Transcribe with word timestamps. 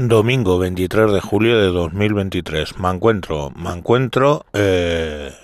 Domingo 0.00 0.60
23 0.60 1.10
de 1.10 1.20
julio 1.20 1.58
de 1.58 1.72
2023. 1.72 2.78
Me 2.78 2.88
encuentro, 2.88 3.50
me 3.56 3.72
encuentro 3.72 4.46
eh, 4.52 5.34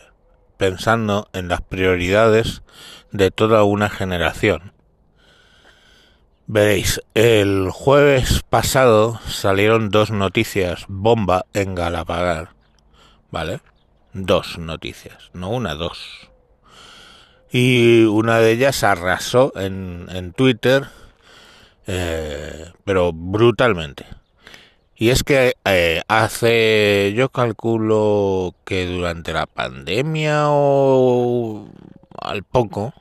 pensando 0.59 1.29
en 1.33 1.49
las 1.49 1.61
prioridades 1.61 2.63
de 3.11 3.33
toda 3.33 3.65
una 3.65 3.91
generación. 3.91 4.73
Veréis, 6.47 7.03
el 7.15 7.71
jueves 7.73 8.45
pasado 8.49 9.19
salieron 9.27 9.91
dos 9.91 10.13
noticias 10.13 10.85
bomba 10.87 11.47
en 11.53 11.75
Galapagar. 11.75 12.51
¿Vale? 13.33 13.61
Dos 14.13 14.61
noticias, 14.61 15.31
no 15.33 15.51
una, 15.51 15.75
dos. 15.75 16.31
Y 17.51 18.05
una 18.05 18.39
de 18.39 18.53
ellas 18.53 18.85
arrasó 18.85 19.53
en, 19.57 20.07
en 20.11 20.33
Twitter, 20.33 20.85
eh, 21.89 22.71
pero 22.85 23.13
brutalmente. 23.13 24.07
Y 24.97 25.11
es 25.11 25.25
que 25.25 25.55
eh, 25.65 26.03
hace, 26.09 27.13
yo 27.17 27.29
calculo 27.29 28.55
que 28.65 28.87
durante 28.87 29.33
la 29.33 29.47
pandemia 29.47 30.45
o 30.49 31.69
al 32.21 32.45
poco, 32.45 32.95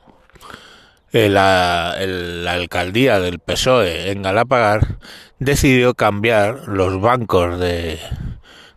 eh, 1.11 1.29
la, 1.29 1.95
la 1.99 2.53
alcaldía 2.53 3.19
del 3.19 3.37
PSOE 3.37 4.11
en 4.11 4.23
Galapagar 4.23 4.97
decidió 5.37 5.93
cambiar 5.93 6.67
los 6.67 6.99
bancos 6.99 7.59
de, 7.59 7.99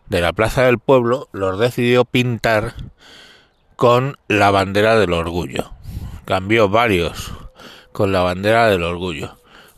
de 0.09 0.21
la 0.21 0.33
Plaza 0.33 0.63
del 0.63 0.77
Pueblo, 0.77 1.27
los 1.31 1.59
decidió 1.59 2.05
pintar 2.05 2.75
con 3.75 4.17
la 4.27 4.51
bandera 4.51 4.97
del 4.97 5.13
orgullo. 5.13 5.71
Cambió 6.25 6.69
varios 6.69 7.31
con 7.91 8.11
la 8.11 8.21
bandera 8.21 8.67
del 8.67 8.83
orgullo. 8.83 9.37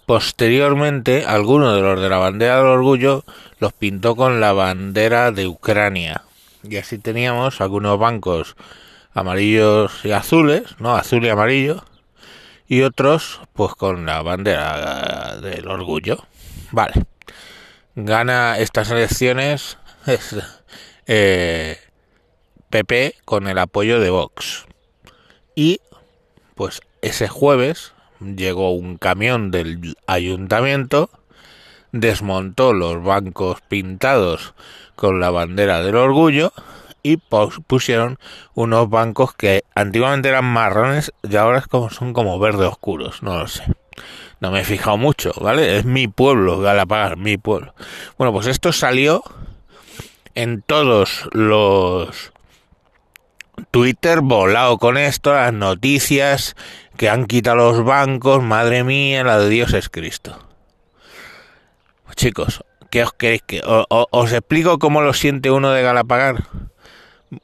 Posteriormente, 0.10 1.24
algunos 1.28 1.76
de 1.76 1.82
los 1.84 2.02
de 2.02 2.10
la 2.10 2.18
bandera 2.18 2.58
del 2.58 2.66
orgullo 2.66 3.24
los 3.60 3.74
pintó 3.74 4.16
con 4.16 4.40
la 4.40 4.54
bandera 4.54 5.32
de 5.32 5.46
Ucrania. 5.46 6.24
Y 6.64 6.78
así 6.78 6.98
teníamos 6.98 7.62
algunos 7.62 8.00
bancos 8.00 8.56
amarillos 9.14 10.04
y 10.04 10.10
azules, 10.10 10.64
¿no? 10.80 10.96
Azul 10.96 11.24
y 11.24 11.30
amarillo. 11.30 11.84
Y 12.68 12.82
otros, 12.82 13.40
pues 13.54 13.76
con 13.76 14.08
la 14.08 14.24
bandera 14.24 15.38
del 15.42 15.68
orgullo. 15.68 16.26
Vale. 16.72 17.06
Gana 17.94 18.58
estas 18.58 18.90
elecciones 18.90 19.78
eh, 21.06 21.78
PP 22.72 23.14
con 23.26 23.48
el 23.48 23.60
apoyo 23.60 24.00
de 24.00 24.10
Vox. 24.10 24.66
Y, 25.54 25.82
pues 26.56 26.82
ese 27.04 27.28
jueves 27.28 27.94
llegó 28.20 28.72
un 28.72 28.98
camión 28.98 29.52
del 29.52 29.98
ayuntamiento, 30.08 31.10
desmontó 31.92 32.74
los 32.74 33.04
bancos 33.04 33.62
pintados 33.68 34.54
con 34.96 35.20
la 35.20 35.30
bandera 35.32 35.82
del 35.82 35.96
orgullo 35.96 36.54
y 37.04 37.18
pusieron 37.18 38.20
unos 38.54 38.90
bancos 38.90 39.34
que 39.34 39.64
antiguamente 39.76 40.30
eran 40.30 40.46
marrones 40.46 41.14
y 41.24 41.36
ahora 41.36 41.64
son 41.92 42.14
como 42.14 42.40
verde 42.40 42.66
oscuros, 42.66 43.24
no 43.24 43.38
lo 43.38 43.48
sé. 43.48 43.64
No 44.40 44.52
me 44.52 44.62
he 44.62 44.66
fijado 44.66 44.98
mucho, 44.98 45.34
¿vale? 45.42 45.78
Es 45.78 45.86
mi 45.86 46.08
pueblo, 46.08 46.60
Galapagar, 46.60 47.18
mi 47.18 47.38
pueblo. 47.38 47.74
Bueno, 48.18 48.32
pues 48.32 48.48
esto 48.48 48.72
salió 48.72 49.24
en 50.36 50.62
todos 50.62 51.28
los 51.34 52.32
Twitter 53.72 54.22
volado 54.22 54.78
con 54.78 54.98
esto, 54.98 55.34
las 55.34 55.54
noticias 55.54 56.56
que 56.98 57.10
han 57.10 57.26
quitado 57.26 57.56
los 57.58 57.84
bancos, 57.84 58.44
madre 58.44 58.84
mía, 58.84 59.24
la 59.24 59.40
de 59.40 59.50
Dios 59.50 59.74
es 59.74 59.90
Cristo. 59.90 60.38
Chicos, 62.16 62.64
¿qué 62.90 63.04
os 63.04 63.14
queréis 63.14 63.44
que 63.44 63.62
os 63.64 64.32
explico 64.34 64.80
cómo 64.80 65.02
lo 65.02 65.14
siente 65.14 65.52
uno 65.52 65.72
de 65.72 65.82
Galapagar? 65.82 66.44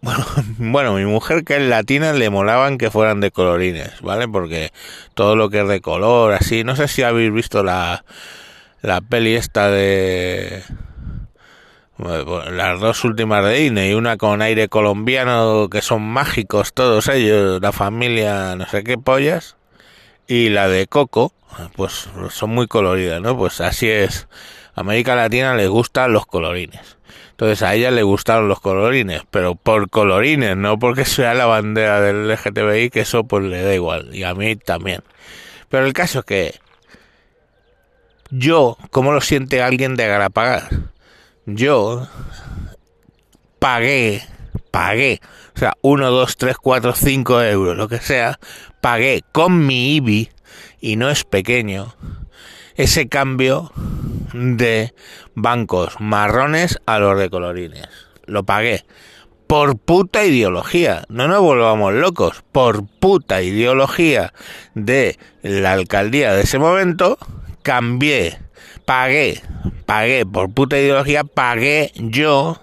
Bueno, 0.02 0.26
bueno, 0.58 0.94
mi 0.94 1.06
mujer 1.06 1.44
que 1.44 1.56
es 1.56 1.62
latina 1.62 2.14
le 2.14 2.30
molaban 2.30 2.78
que 2.78 2.92
fueran 2.92 3.22
de 3.22 3.32
colorines, 3.32 4.02
¿vale? 4.02 4.28
Porque 4.28 4.72
todo 5.14 5.36
lo 5.36 5.50
que 5.50 5.62
es 5.62 5.68
de 5.68 5.82
color, 5.82 6.34
así, 6.34 6.64
no 6.64 6.76
sé 6.76 6.88
si 6.88 7.04
habéis 7.04 7.32
visto 7.32 7.64
la, 7.64 8.04
la 8.82 9.02
peli 9.02 9.36
esta 9.36 9.70
de 9.70 10.64
las 11.98 12.80
dos 12.80 13.04
últimas 13.06 13.44
de 13.46 13.54
Disney, 13.54 13.94
una 13.94 14.18
con 14.18 14.42
aire 14.42 14.68
colombiano 14.68 15.70
que 15.70 15.82
son 15.82 16.04
mágicos 16.04 16.74
todos 16.74 17.08
ellos, 17.08 17.62
la 17.62 17.72
familia 17.72 18.56
no 18.56 18.66
sé 18.68 18.84
qué 18.84 18.98
pollas, 18.98 19.56
y 20.28 20.50
la 20.50 20.68
de 20.68 20.88
Coco, 20.88 21.32
pues 21.76 22.10
son 22.30 22.50
muy 22.50 22.68
coloridas, 22.68 23.22
¿no? 23.22 23.38
Pues 23.38 23.62
así 23.62 23.90
es. 23.90 24.28
América 24.74 25.16
Latina 25.16 25.56
le 25.56 25.68
gustan 25.68 26.12
los 26.12 26.26
colorines. 26.26 26.98
Entonces 27.32 27.62
a 27.64 27.76
ella 27.76 27.92
le 27.92 28.04
gustaron 28.04 28.48
los 28.48 28.60
colorines, 28.60 29.24
pero 29.30 29.56
por 29.56 29.90
colorines, 29.90 30.58
no 30.58 30.80
porque 30.80 31.06
sea 31.06 31.34
la 31.34 31.46
bandera 31.46 32.02
del 32.02 32.28
LGTBI, 32.30 32.90
que 32.90 33.02
eso 33.02 33.26
pues 33.26 33.46
le 33.46 33.62
da 33.62 33.74
igual, 33.74 34.14
y 34.14 34.24
a 34.24 34.34
mí 34.34 34.56
también. 34.56 35.02
Pero 35.70 35.86
el 35.86 35.94
caso 35.94 36.20
es 36.20 36.26
que 36.26 36.56
yo, 38.30 38.78
¿cómo 38.90 39.12
lo 39.12 39.22
siente 39.22 39.62
alguien 39.62 39.96
de 39.96 40.08
Galapagar? 40.08 40.70
Yo 41.46 42.08
pagué, 43.60 44.24
pagué, 44.72 45.22
o 45.56 45.60
sea, 45.60 45.74
1, 45.82 46.12
2, 46.12 46.38
3, 46.38 46.58
4, 46.58 46.94
5 46.94 47.42
euros, 47.44 47.78
lo 47.78 47.88
que 47.88 48.00
sea, 48.00 48.40
pagué 48.82 49.24
con 49.32 49.66
mi 49.66 49.96
IBI, 49.96 50.30
y 50.82 50.98
no 50.98 51.10
es 51.10 51.24
pequeño, 51.24 51.96
ese 52.76 53.08
cambio 53.08 53.72
de 54.34 54.94
bancos 55.34 55.96
marrones 56.00 56.80
a 56.86 57.00
los 57.00 57.18
de 57.18 57.30
colorines. 57.30 57.88
Lo 58.26 58.44
pagué. 58.44 58.86
Por 59.48 59.78
puta 59.78 60.26
ideología. 60.26 61.06
No 61.08 61.28
nos 61.28 61.40
volvamos 61.40 61.94
locos. 61.94 62.44
Por 62.52 62.86
puta 62.86 63.42
ideología 63.42 64.34
de 64.74 65.18
la 65.42 65.74
alcaldía 65.74 66.34
de 66.34 66.42
ese 66.42 66.60
momento, 66.60 67.18
cambié, 67.62 68.40
pagué 68.86 69.42
pagué 69.86 70.26
por 70.26 70.52
puta 70.52 70.78
ideología, 70.78 71.24
pagué 71.24 71.92
yo, 71.96 72.60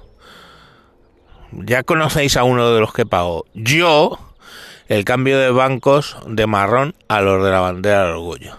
ya 1.53 1.83
conocéis 1.83 2.37
a 2.37 2.45
uno 2.45 2.73
de 2.73 2.81
los 2.81 2.93
que 2.93 3.07
pagó, 3.07 3.45
yo, 3.55 4.19
el 4.89 5.05
cambio 5.05 5.39
de 5.39 5.51
bancos 5.51 6.17
de 6.27 6.47
marrón 6.47 6.95
a 7.09 7.21
los 7.21 7.45
de 7.45 7.51
la 7.51 7.61
bandera 7.61 8.05
del 8.05 8.13
orgullo. 8.13 8.57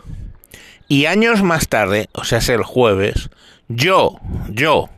Y 0.87 1.05
años 1.05 1.43
más 1.43 1.67
tarde, 1.67 2.09
o 2.13 2.23
sea, 2.23 2.39
es 2.39 2.49
el 2.49 2.63
jueves, 2.63 3.29
yo, 3.67 4.19
yo, 4.49 4.89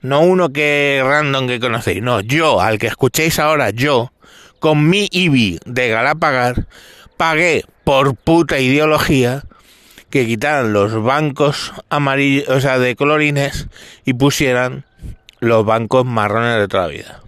no 0.00 0.20
uno 0.20 0.50
que 0.52 1.02
random 1.04 1.46
que 1.46 1.60
conocéis, 1.60 2.02
no, 2.02 2.20
yo, 2.20 2.60
al 2.60 2.78
que 2.78 2.86
escuchéis 2.86 3.38
ahora, 3.38 3.70
yo, 3.70 4.12
con 4.58 4.88
mi 4.88 5.08
IBI 5.10 5.60
de 5.64 5.88
Galapagar, 5.88 6.66
pagué 7.16 7.64
por 7.84 8.16
puta 8.16 8.58
ideología 8.58 9.44
que 10.10 10.26
quitaran 10.26 10.72
los 10.72 11.02
bancos 11.02 11.72
amarillos, 11.90 12.48
o 12.48 12.60
sea, 12.60 12.78
de 12.78 12.96
colorines 12.96 13.68
y 14.04 14.14
pusieran 14.14 14.84
los 15.40 15.64
bancos 15.64 16.04
marrones 16.04 16.58
de 16.58 16.68
toda 16.68 16.84
la 16.84 16.88
vida. 16.88 17.20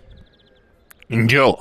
Yo. 1.09 1.59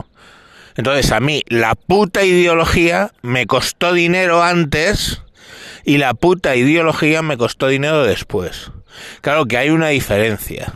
Entonces 0.75 1.11
a 1.11 1.19
mí 1.19 1.43
la 1.47 1.75
puta 1.75 2.23
ideología 2.23 3.11
me 3.21 3.47
costó 3.47 3.91
dinero 3.91 4.43
antes 4.43 5.21
y 5.83 5.97
la 5.97 6.13
puta 6.13 6.55
ideología 6.55 7.21
me 7.21 7.37
costó 7.37 7.67
dinero 7.67 8.03
después. 8.03 8.71
Claro 9.21 9.45
que 9.45 9.57
hay 9.57 9.69
una 9.71 9.89
diferencia. 9.89 10.73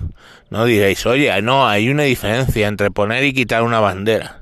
No 0.50 0.66
diréis, 0.66 1.06
oye, 1.06 1.42
no, 1.42 1.68
hay 1.68 1.90
una 1.90 2.04
diferencia 2.04 2.68
entre 2.68 2.92
poner 2.92 3.24
y 3.24 3.34
quitar 3.34 3.64
una 3.64 3.80
bandera. 3.80 4.42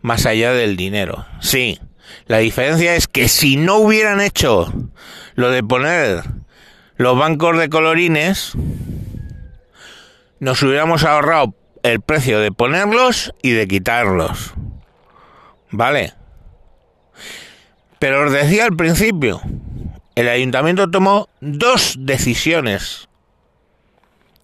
Más 0.00 0.26
allá 0.26 0.52
del 0.52 0.76
dinero. 0.76 1.26
Sí. 1.40 1.80
La 2.26 2.38
diferencia 2.38 2.94
es 2.94 3.08
que 3.08 3.28
si 3.28 3.56
no 3.56 3.76
hubieran 3.76 4.20
hecho 4.20 4.72
lo 5.34 5.50
de 5.50 5.62
poner 5.62 6.22
los 6.96 7.18
bancos 7.18 7.58
de 7.58 7.68
colorines, 7.68 8.52
nos 10.40 10.62
hubiéramos 10.62 11.04
ahorrado 11.04 11.54
el 11.82 12.00
precio 12.00 12.40
de 12.40 12.52
ponerlos 12.52 13.32
y 13.42 13.50
de 13.50 13.68
quitarlos. 13.68 14.54
¿Vale? 15.70 16.14
Pero 17.98 18.26
os 18.26 18.32
decía 18.32 18.64
al 18.64 18.76
principio, 18.76 19.40
el 20.14 20.28
ayuntamiento 20.28 20.90
tomó 20.90 21.28
dos 21.40 21.96
decisiones. 21.98 23.08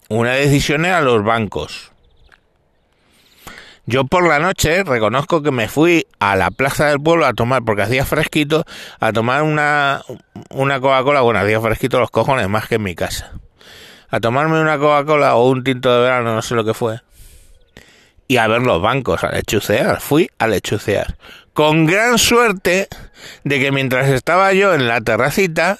Una 0.09 0.33
decisión 0.33 0.85
era 0.85 1.01
los 1.01 1.23
bancos. 1.23 1.90
Yo 3.85 4.05
por 4.05 4.27
la 4.27 4.39
noche 4.39 4.83
reconozco 4.83 5.41
que 5.41 5.51
me 5.51 5.67
fui 5.67 6.05
a 6.19 6.35
la 6.35 6.51
plaza 6.51 6.87
del 6.87 6.99
pueblo 6.99 7.25
a 7.25 7.33
tomar, 7.33 7.63
porque 7.63 7.81
hacía 7.81 8.05
fresquito, 8.05 8.63
a 8.99 9.11
tomar 9.11 9.41
una, 9.41 10.03
una 10.49 10.79
Coca-Cola. 10.79 11.21
Bueno, 11.21 11.39
hacía 11.39 11.59
fresquito 11.59 11.99
los 11.99 12.11
cojones 12.11 12.47
más 12.47 12.67
que 12.67 12.75
en 12.75 12.83
mi 12.83 12.95
casa. 12.95 13.31
A 14.09 14.19
tomarme 14.19 14.61
una 14.61 14.77
Coca-Cola 14.77 15.35
o 15.35 15.49
un 15.49 15.63
tinto 15.63 15.93
de 15.93 16.01
verano, 16.01 16.35
no 16.35 16.41
sé 16.41 16.53
lo 16.53 16.63
que 16.63 16.73
fue. 16.73 17.01
Y 18.27 18.37
a 18.37 18.47
ver 18.47 18.61
los 18.61 18.81
bancos, 18.81 19.23
a 19.23 19.31
lechucear. 19.31 19.99
Fui 19.99 20.29
a 20.37 20.47
lechucear. 20.47 21.17
Con 21.53 21.85
gran 21.85 22.17
suerte 22.17 22.87
de 23.43 23.59
que 23.59 23.71
mientras 23.71 24.07
estaba 24.09 24.53
yo 24.53 24.73
en 24.73 24.87
la 24.87 25.01
terracita, 25.01 25.77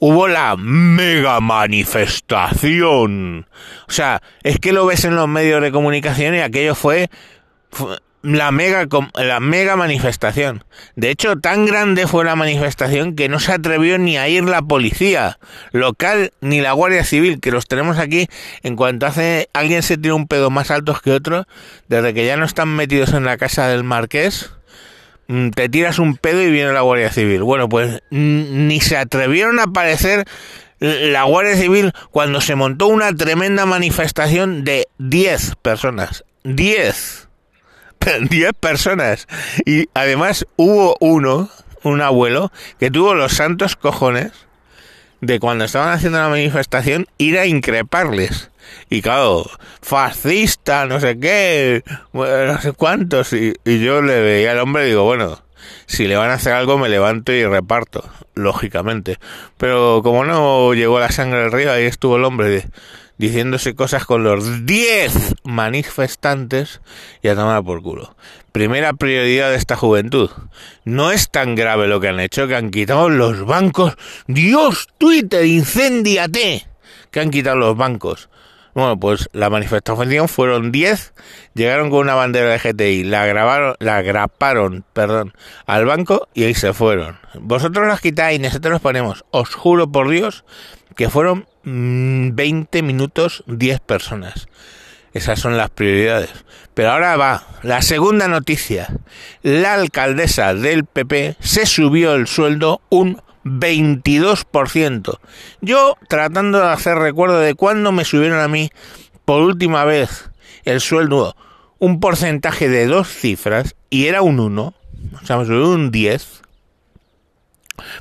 hubo 0.00 0.26
la 0.26 0.56
mega 0.56 1.40
manifestación. 1.40 3.46
O 3.86 3.92
sea, 3.92 4.20
es 4.42 4.58
que 4.58 4.72
lo 4.72 4.86
ves 4.86 5.04
en 5.04 5.14
los 5.14 5.28
medios 5.28 5.62
de 5.62 5.70
comunicación 5.70 6.34
y 6.34 6.40
aquello 6.40 6.74
fue, 6.74 7.10
la 8.22 8.50
mega 8.50 8.86
la 9.14 9.40
mega 9.40 9.76
manifestación. 9.76 10.64
De 10.96 11.10
hecho, 11.10 11.36
tan 11.36 11.66
grande 11.66 12.06
fue 12.06 12.24
la 12.24 12.34
manifestación 12.34 13.14
que 13.14 13.28
no 13.28 13.40
se 13.40 13.52
atrevió 13.52 13.98
ni 13.98 14.16
a 14.16 14.28
ir 14.28 14.44
la 14.44 14.62
policía 14.62 15.38
local 15.72 16.32
ni 16.40 16.60
la 16.60 16.72
Guardia 16.72 17.04
Civil, 17.04 17.40
que 17.40 17.50
los 17.50 17.66
tenemos 17.66 17.98
aquí 17.98 18.28
en 18.62 18.76
cuanto 18.76 19.06
hace 19.06 19.48
alguien 19.52 19.82
se 19.82 19.98
tira 19.98 20.14
un 20.14 20.26
pedo 20.26 20.50
más 20.50 20.70
altos 20.70 21.02
que 21.02 21.12
otro, 21.12 21.46
desde 21.88 22.14
que 22.14 22.26
ya 22.26 22.36
no 22.36 22.46
están 22.46 22.68
metidos 22.68 23.12
en 23.12 23.24
la 23.24 23.36
casa 23.36 23.68
del 23.68 23.84
marqués 23.84 24.50
te 25.54 25.68
tiras 25.68 25.98
un 25.98 26.16
pedo 26.16 26.42
y 26.42 26.50
viene 26.50 26.72
la 26.72 26.80
Guardia 26.80 27.12
Civil. 27.12 27.42
Bueno, 27.42 27.68
pues 27.68 28.02
ni 28.10 28.80
se 28.80 28.96
atrevieron 28.96 29.60
a 29.60 29.64
aparecer 29.64 30.24
la 30.80 31.24
Guardia 31.24 31.56
Civil 31.56 31.92
cuando 32.10 32.40
se 32.40 32.54
montó 32.54 32.86
una 32.86 33.14
tremenda 33.14 33.66
manifestación 33.66 34.64
de 34.64 34.88
10 34.98 35.56
personas. 35.62 36.24
10. 36.44 37.28
10 38.28 38.52
personas. 38.60 39.28
Y 39.64 39.88
además 39.94 40.46
hubo 40.56 40.96
uno, 41.00 41.50
un 41.82 42.00
abuelo, 42.00 42.50
que 42.78 42.90
tuvo 42.90 43.14
los 43.14 43.32
santos 43.34 43.76
cojones 43.76 44.32
de 45.20 45.38
cuando 45.38 45.64
estaban 45.64 45.92
haciendo 45.92 46.18
la 46.18 46.28
manifestación 46.28 47.06
ir 47.18 47.38
a 47.38 47.46
increparles. 47.46 48.49
Y 48.88 49.02
claro, 49.02 49.48
fascista, 49.82 50.86
no 50.86 51.00
sé 51.00 51.18
qué, 51.18 51.82
no 52.12 52.60
sé 52.60 52.72
cuántos. 52.72 53.32
Y, 53.32 53.54
yo 53.64 54.02
le 54.02 54.20
veía 54.20 54.52
al 54.52 54.60
hombre 54.60 54.84
y 54.84 54.90
digo, 54.90 55.04
bueno, 55.04 55.42
si 55.86 56.06
le 56.06 56.16
van 56.16 56.30
a 56.30 56.34
hacer 56.34 56.52
algo 56.52 56.78
me 56.78 56.88
levanto 56.88 57.32
y 57.32 57.44
reparto, 57.44 58.04
lógicamente. 58.34 59.18
Pero 59.56 60.00
como 60.02 60.24
no 60.24 60.74
llegó 60.74 60.98
la 61.00 61.10
sangre 61.10 61.44
al 61.44 61.52
río, 61.52 61.72
ahí 61.72 61.84
estuvo 61.84 62.16
el 62.16 62.24
hombre 62.24 62.64
diciéndose 63.20 63.74
cosas 63.74 64.06
con 64.06 64.24
los 64.24 64.64
10 64.64 65.34
manifestantes 65.44 66.80
y 67.22 67.28
a 67.28 67.34
tomar 67.34 67.62
por 67.62 67.82
culo. 67.82 68.16
Primera 68.50 68.94
prioridad 68.94 69.50
de 69.50 69.56
esta 69.56 69.76
juventud. 69.76 70.30
No 70.86 71.12
es 71.12 71.30
tan 71.30 71.54
grave 71.54 71.86
lo 71.86 72.00
que 72.00 72.08
han 72.08 72.18
hecho, 72.18 72.48
que 72.48 72.56
han 72.56 72.70
quitado 72.70 73.10
los 73.10 73.44
bancos. 73.44 73.96
Dios, 74.26 74.88
Twitter, 74.96 75.44
incéndiate. 75.44 76.66
Que 77.10 77.20
han 77.20 77.30
quitado 77.30 77.56
los 77.56 77.76
bancos. 77.76 78.30
Bueno, 78.74 78.98
pues 78.98 79.28
la 79.32 79.50
manifestación 79.50 80.28
fueron 80.28 80.70
10, 80.70 81.12
llegaron 81.54 81.90
con 81.90 82.00
una 82.00 82.14
bandera 82.14 82.50
de 82.50 82.58
GTI, 82.58 83.04
la 83.04 83.26
grabaron, 83.26 83.74
la 83.78 84.02
graparon, 84.02 84.84
perdón, 84.92 85.32
al 85.66 85.86
banco 85.86 86.28
y 86.34 86.44
ahí 86.44 86.54
se 86.54 86.72
fueron. 86.72 87.18
Vosotros 87.34 87.86
las 87.86 88.00
quitáis, 88.00 88.40
nosotros 88.40 88.80
ponemos. 88.80 89.24
Os 89.30 89.54
juro 89.54 89.90
por 89.90 90.08
Dios 90.08 90.44
que 90.96 91.08
fueron 91.08 91.46
20 91.64 92.82
mm, 92.82 92.86
minutos 92.86 93.42
10 93.46 93.80
personas. 93.80 94.48
Esas 95.12 95.40
son 95.40 95.56
las 95.56 95.70
prioridades. 95.70 96.30
Pero 96.74 96.92
ahora 96.92 97.16
va, 97.16 97.42
la 97.62 97.82
segunda 97.82 98.28
noticia. 98.28 98.88
La 99.42 99.74
alcaldesa 99.74 100.54
del 100.54 100.84
PP 100.84 101.36
se 101.40 101.66
subió 101.66 102.14
el 102.14 102.26
sueldo 102.26 102.80
un 102.90 103.20
22%. 103.44 105.18
Yo 105.60 105.96
tratando 106.08 106.58
de 106.58 106.68
hacer 106.68 106.98
recuerdo 106.98 107.38
de 107.40 107.54
cuándo 107.54 107.92
me 107.92 108.04
subieron 108.04 108.38
a 108.38 108.48
mí 108.48 108.70
por 109.24 109.42
última 109.42 109.84
vez 109.84 110.30
el 110.64 110.80
sueldo 110.80 111.36
un 111.78 112.00
porcentaje 112.00 112.68
de 112.68 112.86
dos 112.86 113.08
cifras 113.08 113.74
y 113.88 114.06
era 114.06 114.22
un 114.22 114.38
1, 114.38 114.62
o 114.62 115.26
sea, 115.26 115.38
me 115.38 115.46
subió 115.46 115.70
un 115.70 115.90
10. 115.90 116.42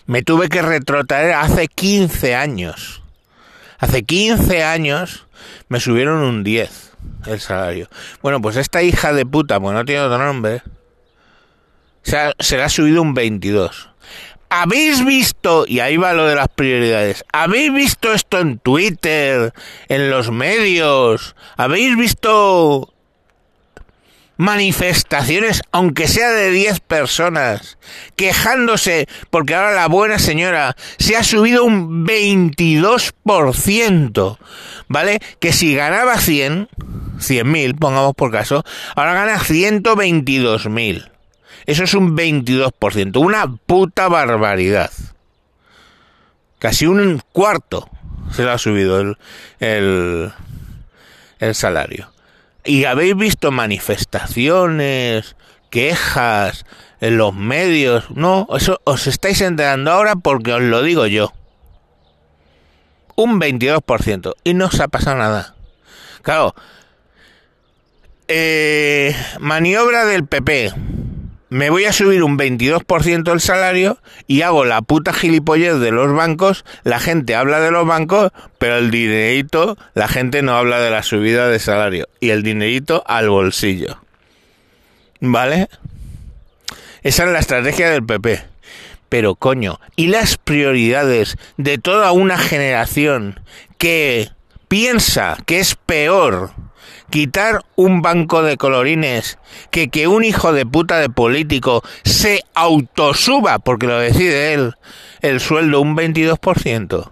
Me 0.06 0.24
tuve 0.24 0.50
que 0.50 0.62
retrotraer 0.62 1.34
hace 1.34 1.70
15 1.70 2.36
años. 2.36 3.02
Hace 3.78 4.04
15 4.04 4.64
años 4.64 5.26
me 5.70 5.80
subieron 5.80 6.18
un 6.18 6.44
10 6.44 6.90
el 7.28 7.40
salario. 7.40 7.88
Bueno, 8.22 8.42
pues 8.42 8.56
esta 8.58 8.84
hija 8.84 9.14
de 9.14 9.26
puta, 9.26 9.58
bueno, 9.58 9.80
no 9.80 9.86
tiene 9.86 10.02
otro 10.02 10.24
nombre, 10.24 10.62
se, 12.02 12.34
se 12.40 12.58
le 12.58 12.64
ha 12.64 12.70
subido 12.70 13.02
un 13.02 13.14
22. 13.14 13.90
¿Habéis 14.50 15.06
visto, 15.06 15.66
y 15.68 15.80
ahí 15.80 15.98
va 15.98 16.14
lo 16.14 16.26
de 16.26 16.36
las 16.36 16.48
prioridades, 16.48 17.24
¿habéis 17.32 17.72
visto 17.72 18.14
esto 18.14 18.40
en 18.40 18.58
Twitter, 18.58 19.54
en 19.90 20.10
los 20.10 20.32
medios? 20.32 21.36
¿Habéis 21.56 21.96
visto 21.96 22.92
manifestaciones, 24.40 25.62
aunque 25.74 26.08
sea 26.08 26.32
de 26.32 26.50
10 26.50 26.80
personas, 26.80 27.78
quejándose 28.16 29.08
porque 29.30 29.54
ahora 29.54 29.74
la 29.74 29.88
buena 29.88 30.18
señora 30.18 30.78
se 30.98 31.18
ha 31.18 31.26
subido 31.26 31.66
un 31.66 32.08
22%, 32.08 34.38
¿vale? 34.88 35.20
Que 35.40 35.52
si 35.52 35.76
ganaba 35.76 36.18
100, 36.18 36.70
100.000, 37.20 37.78
pongamos 37.78 38.16
por 38.16 38.32
caso, 38.32 38.64
ahora 38.96 39.14
gana 39.14 39.38
122.000. 39.40 41.12
Eso 41.70 41.84
es 41.84 41.94
un 41.94 42.18
22%, 42.18 43.16
una 43.24 43.46
puta 43.46 44.08
barbaridad. 44.08 44.90
Casi 46.58 46.88
un 46.88 47.22
cuarto 47.32 47.88
se 48.32 48.44
le 48.44 48.50
ha 48.50 48.58
subido 48.58 49.00
el, 49.00 50.32
el, 51.38 51.54
salario. 51.54 52.12
Y 52.66 52.86
habéis 52.86 53.16
visto 53.16 53.52
manifestaciones, 53.52 55.36
quejas 55.70 56.66
en 57.02 57.20
los 57.20 57.36
medios. 57.36 58.10
No, 58.10 58.48
eso 58.58 58.82
os 58.84 59.06
estáis 59.06 59.40
enterando 59.42 59.92
ahora 59.92 60.16
porque 60.16 60.54
os 60.54 60.64
lo 60.64 60.82
digo 60.82 61.06
yo. 61.06 61.32
Un 63.16 63.40
22%. 63.40 64.34
Y 64.44 64.56
no 64.56 64.66
os 64.66 64.80
ha 64.80 64.88
pasado 64.88 65.18
nada. 65.18 65.54
Claro. 66.24 66.56
Eh, 68.28 69.16
maniobra 69.40 70.06
del 70.06 70.26
PP 70.26 70.74
me 71.50 71.70
voy 71.70 71.86
a 71.86 71.94
subir 71.94 72.24
un 72.24 72.38
22% 72.38 73.32
el 73.32 73.42
salario 73.42 73.98
y 74.28 74.44
hago 74.44 74.66
la 74.66 74.82
puta 74.82 75.14
gilipollez 75.14 75.80
de 75.80 75.92
los 75.92 76.14
bancos, 76.14 76.64
la 76.84 77.00
gente 77.00 77.36
habla 77.36 77.60
de 77.60 77.72
los 77.72 77.88
bancos, 77.88 78.32
pero 78.58 78.78
el 78.78 78.92
dinerito, 78.92 79.78
la 79.94 80.08
gente 80.08 80.42
no 80.42 80.56
habla 80.56 80.80
de 80.80 80.92
la 80.92 81.04
subida 81.04 81.50
de 81.50 81.60
salario 81.60 82.08
y 82.20 82.30
el 82.30 82.44
dinerito 82.44 83.04
al 83.08 83.30
bolsillo. 83.30 84.00
¿Vale? 85.20 85.70
Esa 87.02 87.26
es 87.26 87.32
la 87.32 87.40
estrategia 87.40 87.90
del 87.90 88.06
PP. 88.06 88.44
Pero 89.10 89.36
coño, 89.36 89.80
¿y 89.96 90.08
las 90.08 90.38
prioridades 90.38 91.38
de 91.58 91.80
toda 91.80 92.12
una 92.12 92.38
generación 92.38 93.40
que 93.80 94.30
piensa 94.68 95.38
que 95.48 95.60
es 95.60 95.76
peor 95.76 96.52
quitar 97.10 97.62
un 97.76 98.02
banco 98.02 98.42
de 98.44 98.58
colorines 98.58 99.38
que 99.72 99.90
que 99.90 100.08
un 100.08 100.24
hijo 100.24 100.54
de 100.54 100.66
puta 100.66 101.00
de 101.00 101.10
político 101.10 101.84
se 102.04 102.44
autosuba, 102.54 103.60
porque 103.60 103.88
lo 103.88 104.00
decide 104.00 104.54
él, 104.54 104.76
el 105.22 105.40
sueldo 105.40 105.82
un 105.82 105.96
22%. 105.96 107.12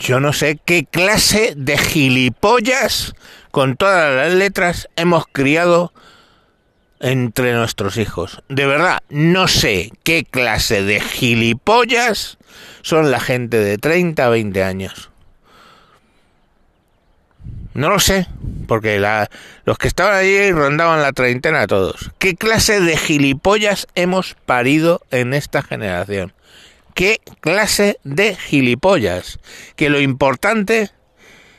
Yo 0.00 0.20
no 0.20 0.32
sé 0.32 0.58
qué 0.64 0.86
clase 0.86 1.52
de 1.56 1.76
gilipollas 1.76 3.14
con 3.50 3.76
todas 3.76 4.14
las 4.14 4.32
letras 4.32 4.88
hemos 4.96 5.26
criado 5.26 5.92
entre 7.00 7.54
nuestros 7.54 7.96
hijos. 7.96 8.42
De 8.48 8.66
verdad, 8.66 9.00
no 9.08 9.48
sé 9.48 9.90
qué 10.02 10.24
clase 10.24 10.82
de 10.82 11.00
gilipollas 11.00 12.38
son 12.82 13.10
la 13.10 13.20
gente 13.20 13.58
de 13.58 13.78
30 13.78 14.24
a 14.24 14.28
20 14.28 14.62
años. 14.62 15.09
No 17.72 17.88
lo 17.88 18.00
sé, 18.00 18.26
porque 18.66 18.98
la, 18.98 19.30
los 19.64 19.78
que 19.78 19.86
estaban 19.86 20.14
allí 20.14 20.50
rondaban 20.50 21.02
la 21.02 21.12
treintena 21.12 21.66
todos. 21.66 22.10
¿Qué 22.18 22.34
clase 22.34 22.80
de 22.80 22.96
gilipollas 22.96 23.86
hemos 23.94 24.34
parido 24.34 25.02
en 25.10 25.34
esta 25.34 25.62
generación? 25.62 26.32
¿Qué 26.94 27.20
clase 27.40 27.98
de 28.02 28.34
gilipollas? 28.34 29.38
Que 29.76 29.88
lo 29.88 30.00
importante 30.00 30.90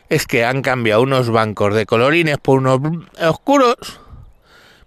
es 0.09 0.27
que 0.27 0.43
han 0.43 0.61
cambiado 0.61 1.01
unos 1.01 1.29
bancos 1.29 1.73
de 1.73 1.85
colorines 1.85 2.37
por 2.37 2.57
unos 2.57 2.81
oscuros, 3.17 4.01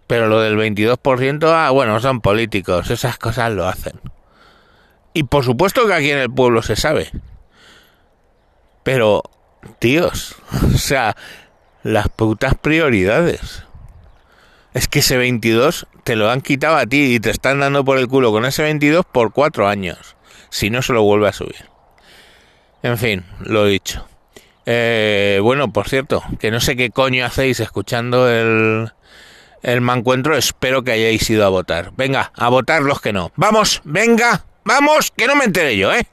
pero 0.07 0.29
lo 0.29 0.41
del 0.41 0.59
22%, 0.59 1.51
ah, 1.51 1.71
bueno, 1.71 1.99
son 2.01 2.21
políticos, 2.21 2.91
esas 2.91 3.17
cosas 3.17 3.51
lo 3.53 3.67
hacen. 3.67 3.99
Y 5.15 5.23
por 5.23 5.45
supuesto 5.45 5.87
que 5.87 5.95
aquí 5.95 6.11
en 6.11 6.19
el 6.19 6.31
pueblo 6.31 6.61
se 6.61 6.77
sabe. 6.77 7.11
Pero 8.83 9.23
tíos, 9.79 10.37
o 10.75 10.79
sea, 10.79 11.17
las 11.83 12.09
putas 12.09 12.55
prioridades. 12.55 13.65
Es 14.73 14.89
que 14.89 14.99
ese 14.99 15.17
22 15.17 15.87
te 16.03 16.17
lo 16.17 16.31
han 16.31 16.41
quitado 16.41 16.77
a 16.77 16.87
ti 16.87 17.15
y 17.15 17.21
te 17.21 17.31
están 17.31 17.61
dando 17.61 17.85
por 17.85 17.99
el 17.99 18.09
culo 18.09 18.33
con 18.33 18.45
ese 18.45 18.63
22 18.65 19.05
por 19.07 19.33
cuatro 19.33 19.69
años. 19.69 20.17
Si 20.51 20.71
no 20.71 20.83
se 20.83 20.93
lo 20.93 21.03
vuelve 21.03 21.29
a 21.29 21.33
subir. 21.33 21.69
En 22.83 22.99
fin, 22.99 23.25
lo 23.41 23.67
dicho. 23.67 24.07
Eh, 24.67 25.39
bueno, 25.43 25.73
por 25.73 25.89
cierto, 25.89 26.23
que 26.39 26.51
no 26.51 26.61
sé 26.61 26.77
qué 26.77 26.91
coño 26.91 27.25
hacéis 27.25 27.61
escuchando 27.61 28.29
el, 28.29 28.93
el 29.63 29.81
mancuentro. 29.81 30.37
Espero 30.37 30.83
que 30.83 30.93
hayáis 30.93 31.29
ido 31.31 31.45
a 31.45 31.51
votar. 31.51 31.93
Venga, 31.97 32.33
a 32.35 32.49
votar 32.49 32.83
los 32.83 33.01
que 33.01 33.13
no. 33.13 33.33
Vamos, 33.37 33.81
venga, 33.85 34.45
vamos, 34.65 35.13
que 35.17 35.27
no 35.27 35.37
me 35.37 35.45
enteré 35.45 35.77
yo, 35.77 35.93
¿eh? 35.93 36.07